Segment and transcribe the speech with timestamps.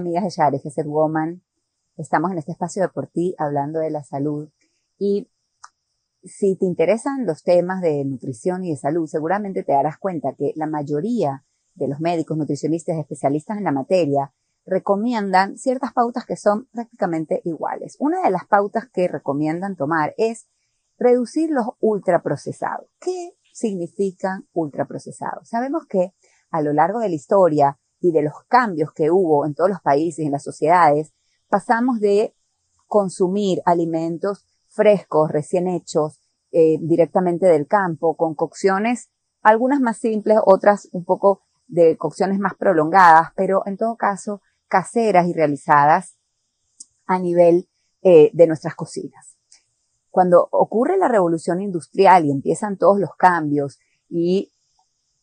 [0.00, 1.42] amigas de Share Set Woman.
[1.96, 4.48] Estamos en este espacio de por ti hablando de la salud.
[4.98, 5.30] Y
[6.24, 10.52] si te interesan los temas de nutrición y de salud, seguramente te darás cuenta que
[10.56, 14.32] la mayoría de los médicos, nutricionistas, especialistas en la materia,
[14.64, 17.96] recomiendan ciertas pautas que son prácticamente iguales.
[17.98, 20.48] Una de las pautas que recomiendan tomar es
[20.98, 22.86] reducir los ultraprocesados.
[23.00, 25.48] ¿Qué significan ultraprocesados?
[25.48, 26.14] Sabemos que
[26.50, 29.80] a lo largo de la historia y de los cambios que hubo en todos los
[29.80, 31.12] países en las sociedades,
[31.48, 32.34] pasamos de
[32.86, 36.20] consumir alimentos frescos, recién hechos,
[36.52, 39.10] eh, directamente del campo, con cocciones,
[39.42, 45.28] algunas más simples, otras un poco de cocciones más prolongadas, pero en todo caso caseras
[45.28, 46.16] y realizadas
[47.06, 47.68] a nivel
[48.02, 49.36] eh, de nuestras cocinas.
[50.10, 54.52] Cuando ocurre la revolución industrial y empiezan todos los cambios y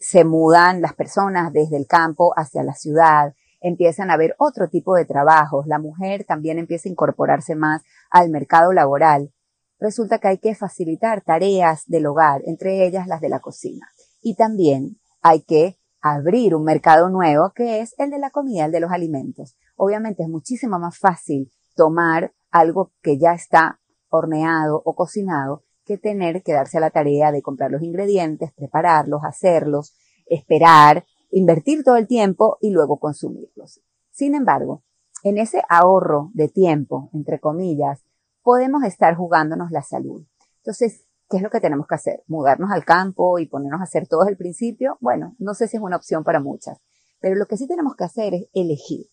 [0.00, 4.94] se mudan las personas desde el campo hacia la ciudad, empiezan a haber otro tipo
[4.96, 9.32] de trabajos, la mujer también empieza a incorporarse más al mercado laboral.
[9.78, 13.88] Resulta que hay que facilitar tareas del hogar, entre ellas las de la cocina.
[14.22, 18.72] Y también hay que abrir un mercado nuevo que es el de la comida, el
[18.72, 19.56] de los alimentos.
[19.76, 26.44] Obviamente es muchísimo más fácil tomar algo que ya está horneado o cocinado que tener
[26.44, 29.92] que darse a la tarea de comprar los ingredientes, prepararlos, hacerlos,
[30.26, 33.80] esperar, invertir todo el tiempo y luego consumirlos.
[34.12, 34.84] Sin embargo,
[35.24, 38.04] en ese ahorro de tiempo, entre comillas,
[38.44, 40.24] podemos estar jugándonos la salud.
[40.58, 42.22] Entonces, ¿qué es lo que tenemos que hacer?
[42.28, 44.96] ¿Mudarnos al campo y ponernos a hacer todo desde el principio?
[45.00, 46.78] Bueno, no sé si es una opción para muchas,
[47.18, 49.06] pero lo que sí tenemos que hacer es elegir.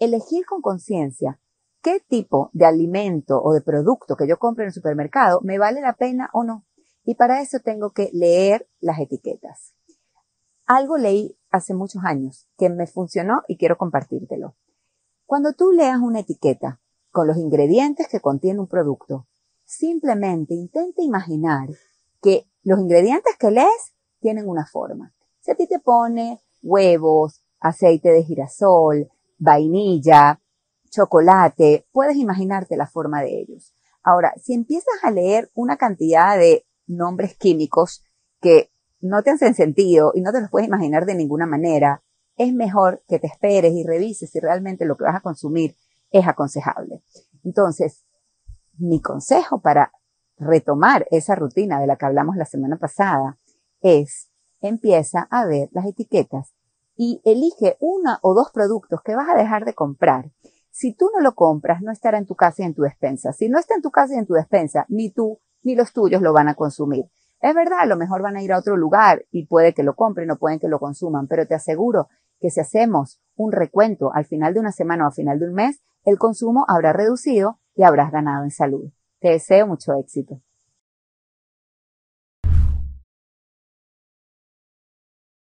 [0.00, 1.38] Elegir con conciencia
[1.86, 5.80] qué tipo de alimento o de producto que yo compre en el supermercado me vale
[5.80, 6.66] la pena o no.
[7.04, 9.72] Y para eso tengo que leer las etiquetas.
[10.66, 14.56] Algo leí hace muchos años que me funcionó y quiero compartírtelo.
[15.26, 16.80] Cuando tú leas una etiqueta
[17.12, 19.28] con los ingredientes que contiene un producto,
[19.64, 21.68] simplemente intenta imaginar
[22.20, 25.14] que los ingredientes que lees tienen una forma.
[25.38, 29.08] Si a ti te pone huevos, aceite de girasol,
[29.38, 30.40] vainilla,
[30.96, 33.74] chocolate, puedes imaginarte la forma de ellos.
[34.02, 38.04] Ahora, si empiezas a leer una cantidad de nombres químicos
[38.40, 38.70] que
[39.00, 42.02] no te hacen sentido y no te los puedes imaginar de ninguna manera,
[42.36, 45.76] es mejor que te esperes y revises si realmente lo que vas a consumir
[46.10, 47.02] es aconsejable.
[47.44, 48.04] Entonces,
[48.78, 49.92] mi consejo para
[50.38, 53.38] retomar esa rutina de la que hablamos la semana pasada
[53.80, 54.30] es
[54.60, 56.54] empieza a ver las etiquetas
[56.96, 60.30] y elige una o dos productos que vas a dejar de comprar
[60.76, 63.32] si tú no lo compras, no estará en tu casa y en tu despensa.
[63.32, 66.20] Si no está en tu casa y en tu despensa, ni tú ni los tuyos
[66.20, 67.06] lo van a consumir.
[67.40, 69.94] Es verdad, a lo mejor van a ir a otro lugar y puede que lo
[69.94, 72.08] compren o pueden que lo consuman, pero te aseguro
[72.40, 75.54] que si hacemos un recuento al final de una semana o al final de un
[75.54, 78.92] mes, el consumo habrá reducido y habrás ganado en salud.
[79.18, 80.42] Te deseo mucho éxito.